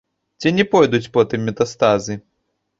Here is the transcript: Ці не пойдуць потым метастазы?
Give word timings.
Ці 0.41 0.53
не 0.59 0.65
пойдуць 0.71 1.11
потым 1.19 1.45
метастазы? 1.53 2.21